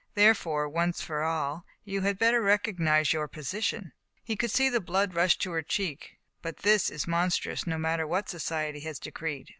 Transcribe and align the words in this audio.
There 0.15 0.33
fore, 0.33 0.67
once 0.67 1.01
for 1.03 1.21
all, 1.21 1.63
you 1.85 2.01
had 2.01 2.17
better 2.17 2.41
recognize 2.41 3.13
your 3.13 3.27
position.*' 3.27 3.91
He 4.23 4.35
could 4.35 4.49
see 4.49 4.67
the 4.67 4.79
hot 4.79 4.85
blood 4.87 5.13
rush 5.13 5.37
to 5.37 5.51
her 5.51 5.61
cheek." 5.61 6.17
But 6.41 6.57
this 6.63 6.89
is 6.89 7.05
monstrous, 7.05 7.67
no 7.67 7.77
matter 7.77 8.07
what 8.07 8.27
Society 8.27 8.79
has 8.79 8.97
decreed. 8.97 9.49